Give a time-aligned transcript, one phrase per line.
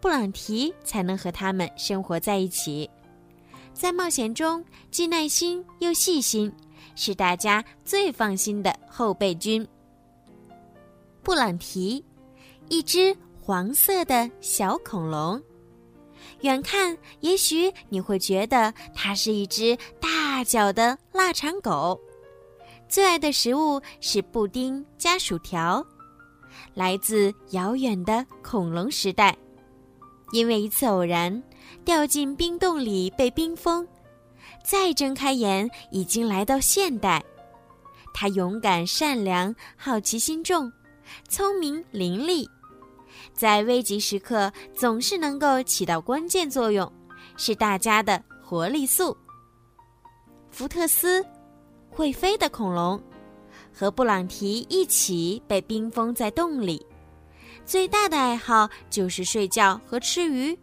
[0.00, 2.88] 布朗提才能和他们生活在一起，
[3.72, 6.52] 在冒险中既耐心又细心，
[6.94, 9.66] 是大家最放心的后备军。
[11.22, 12.04] 布朗提，
[12.68, 15.42] 一只黄色的小恐龙，
[16.42, 22.00] 远看也许你会觉得它是一只大脚的腊肠狗，
[22.88, 25.84] 最爱的食物是布丁加薯条，
[26.72, 29.36] 来自遥远的恐龙时代。
[30.32, 31.42] 因为一次偶然，
[31.84, 33.86] 掉进冰洞里被冰封，
[34.62, 37.24] 再睁开眼，已经来到现代。
[38.12, 40.70] 他勇敢、善良、好奇心重，
[41.28, 42.46] 聪明伶俐，
[43.32, 46.90] 在危急时刻总是能够起到关键作用，
[47.36, 49.16] 是大家的活力素。
[50.50, 51.24] 福特斯，
[51.88, 53.00] 会飞的恐龙，
[53.72, 56.84] 和布朗提一起被冰封在洞里。
[57.64, 60.58] 最大的爱好就是睡觉和吃鱼，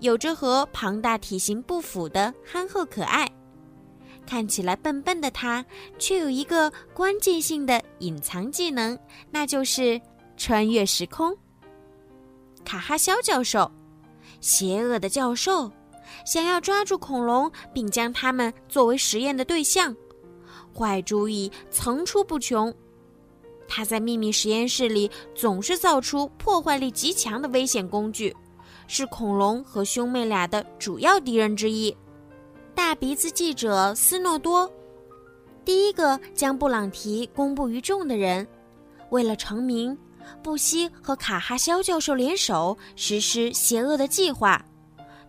[0.00, 3.28] 有着和庞大体型不符的憨厚可爱。
[4.24, 5.64] 看起来笨笨的他，
[5.98, 8.96] 却有一个关键性的隐藏技能，
[9.30, 10.00] 那就是
[10.36, 11.36] 穿越时空。
[12.64, 13.70] 卡哈肖教授，
[14.40, 15.70] 邪恶的教授，
[16.24, 19.94] 想要抓住恐龙并将它们作为实验的对象，
[20.72, 22.72] 坏主意层出不穷。
[23.68, 28.34] 他在秘密实验室里总是造出破坏力极强的危险工具，
[28.86, 31.96] 是恐龙和兄妹俩的主要敌人之一。
[32.74, 34.70] 大鼻子记者斯诺多，
[35.64, 38.46] 第一个将布朗提公布于众的人，
[39.10, 39.96] 为了成名，
[40.42, 44.62] 不惜和卡哈肖教授联手实施邪恶的计划，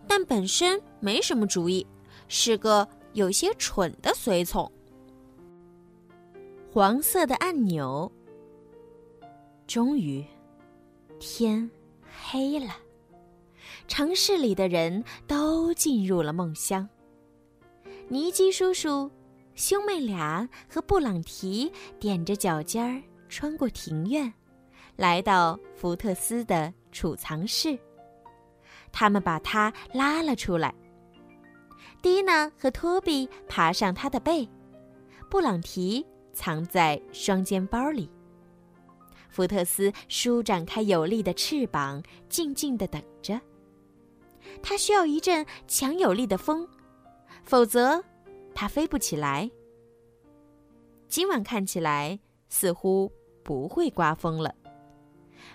[0.07, 1.85] 但本身没什么主意，
[2.27, 4.69] 是个有些蠢的随从。
[6.71, 8.11] 黄色的按钮。
[9.65, 10.23] 终于，
[11.19, 11.69] 天
[12.29, 12.75] 黑了，
[13.87, 16.87] 城市里的人都进入了梦乡。
[18.07, 19.09] 尼基叔叔、
[19.55, 24.31] 兄妹俩和布朗提踮着脚尖儿穿过庭院，
[24.95, 27.77] 来到福特斯的储藏室。
[28.91, 30.75] 他们把他拉了出来。
[32.01, 34.47] 蒂娜和托比爬上他的背，
[35.29, 38.09] 布朗提藏在双肩包里。
[39.33, 43.41] 福特斯舒展开有力的翅膀，静静地等着。
[44.61, 46.67] 他需要一阵强有力的风，
[47.43, 48.03] 否则
[48.53, 49.49] 他飞不起来。
[51.07, 53.11] 今晚看起来似乎
[53.41, 54.53] 不会刮风了。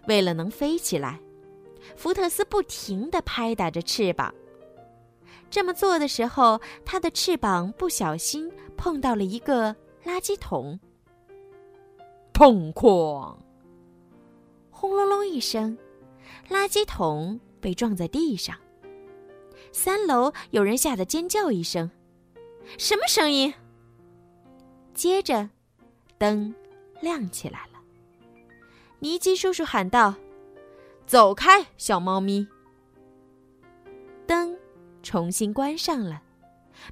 [0.09, 1.21] 为了能飞起来，
[1.95, 4.35] 福特斯不停地拍打着翅膀。
[5.49, 9.73] 这么做的时候，他的翅膀不小心碰到了一个
[10.05, 10.81] 垃圾桶，
[12.35, 13.37] 砰哐！
[14.81, 15.77] 轰隆隆一声，
[16.49, 18.57] 垃圾桶被撞在地上。
[19.73, 21.91] 三楼有人吓得尖叫一声
[22.79, 23.53] ：“什么声音？”
[24.95, 25.51] 接着，
[26.17, 26.55] 灯
[27.01, 27.81] 亮起来了。
[29.01, 30.15] 尼基叔叔喊道
[31.09, 32.47] ：“走开，小猫咪！”
[34.29, 34.57] 灯
[35.03, 36.23] 重新关上了，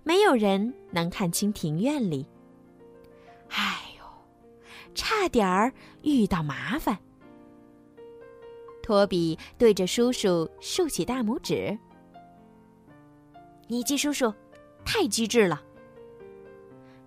[0.03, 2.27] 没有人能看清庭院里。
[3.51, 4.05] 哎呦，
[4.93, 5.73] 差点儿
[6.03, 6.99] 遇到麻烦。
[8.87, 11.77] 托比对着叔叔竖起大拇指。
[13.67, 14.33] 尼基叔叔，
[14.85, 15.61] 太机智了。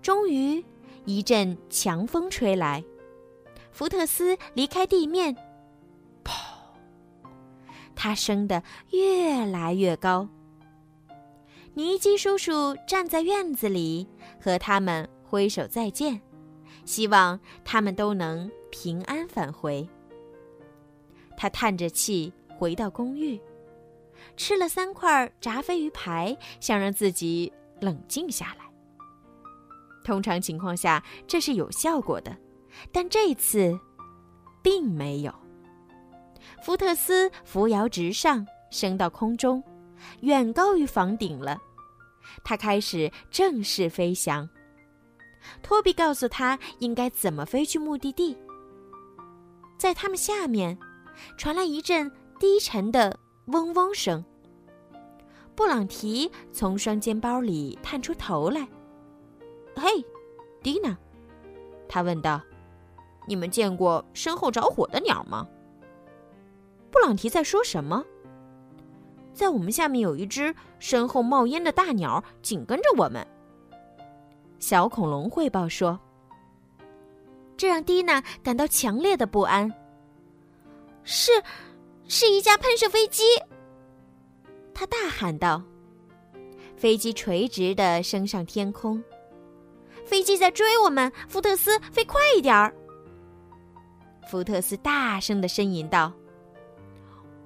[0.02, 0.62] 终于，
[1.06, 2.84] 一阵强风吹来，
[3.72, 5.34] 福特斯离开地面，
[6.22, 6.34] 砰！
[7.96, 10.28] 他升得越来越高。
[11.76, 14.06] 尼基叔叔站在院子里，
[14.42, 16.20] 和他们挥手再见，
[16.84, 19.88] 希望他们都能平安返回。
[21.40, 23.40] 他叹着气回到公寓，
[24.36, 27.50] 吃了三块炸飞鱼排，想让自己
[27.80, 28.66] 冷静下来。
[30.04, 32.36] 通常情况下，这是有效果的，
[32.92, 33.80] 但这次
[34.62, 35.34] 并没有。
[36.62, 39.64] 福特斯扶摇直上，升到空中，
[40.20, 41.58] 远高于房顶了。
[42.44, 44.50] 他开始正式飞翔。
[45.64, 48.38] 托比告诉他应该怎么飞去目的地。
[49.78, 50.78] 在他们下面，
[51.38, 53.18] 传来一阵低沉的
[53.48, 54.24] 嗡嗡声。
[55.56, 58.68] 布朗提从双肩包里探出头来。
[59.76, 59.90] “嘿，
[60.64, 60.98] 蒂娜，
[61.88, 62.42] 他问道
[63.28, 65.48] ：“你们见过身后着火的鸟吗？”
[66.92, 68.04] 布朗提在说什么？
[69.32, 73.26] 在我们下面有一只身后冒烟的大鸟，紧跟着我们。
[74.60, 75.98] 小恐龙汇报说
[77.56, 79.72] ：“这让蒂娜感到强烈的不安。
[81.12, 81.32] 是，
[82.08, 83.24] 是一架喷射飞机。”
[84.76, 85.64] 他大喊道
[86.78, 89.04] ：“飞机垂直的升上天空，
[90.06, 91.12] 飞机在追我们！
[91.28, 92.72] 福特斯，飞快一点儿！”
[94.30, 96.14] 福特斯大声的呻吟道：“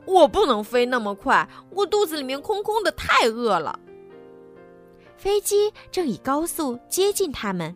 [0.06, 3.80] 我不能飞那么快，我肚子里面空空的，太饿了。”
[5.15, 7.74] 飞机正以高速接近他们，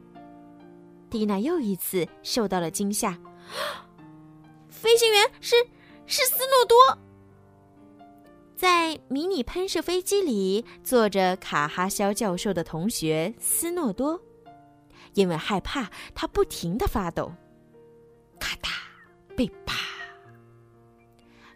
[1.09, 3.17] 蒂娜又一次受到了惊吓。
[4.69, 5.55] 飞行员是
[6.09, 6.97] 是斯诺多，
[8.55, 14.19] 在迷你喷射飞机里坐着卡哈肖教授的同学斯诺多，
[15.15, 17.31] 因为害怕，他不停的发抖。
[18.39, 18.69] 咔嗒，
[19.35, 19.75] 被啪。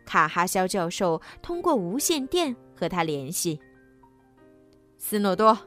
[0.05, 3.59] 卡哈肖教授通过无线电和他联系。
[4.97, 5.57] 斯诺多。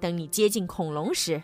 [0.00, 1.42] 等你接近恐龙时，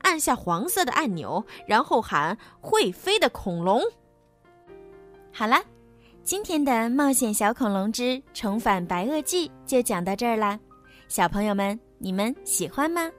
[0.00, 3.80] 按下黄色的按钮，然后喊“会飞的恐龙”。
[5.32, 5.62] 好了，
[6.24, 10.58] 今天的《冒险小恐龙之重返白垩纪》就讲到这儿啦。
[11.08, 13.10] 小朋友们，你们喜欢吗？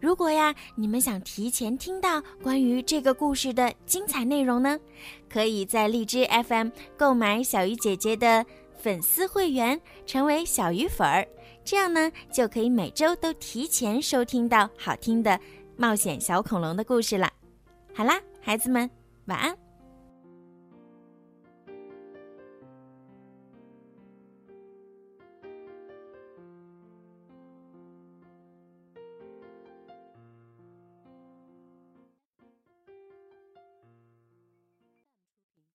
[0.00, 4.76] 如果呀，你们想提前听到关于这个故事的精彩内容呢，
[5.30, 8.44] 可以在荔枝 FM 购买小鱼姐姐的
[8.76, 11.24] 粉丝会员，成为小鱼粉儿。
[11.64, 15.38] 这样呢，就可以每周都提前收听到好听的
[15.76, 17.30] 冒险小恐龙的故事了。
[17.94, 18.90] 好啦，孩子们，
[19.26, 19.61] 晚安。